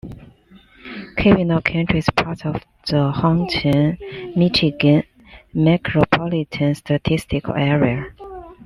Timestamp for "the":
2.87-3.11